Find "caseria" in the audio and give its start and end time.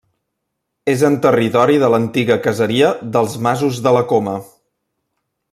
2.47-2.89